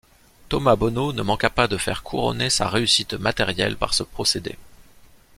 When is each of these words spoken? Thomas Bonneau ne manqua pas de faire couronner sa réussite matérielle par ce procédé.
Thomas 0.49 0.75
Bonneau 0.77 1.13
ne 1.13 1.21
manqua 1.21 1.51
pas 1.51 1.67
de 1.67 1.77
faire 1.77 2.01
couronner 2.01 2.49
sa 2.49 2.67
réussite 2.67 3.13
matérielle 3.13 3.77
par 3.77 3.93
ce 3.93 4.01
procédé. 4.01 4.57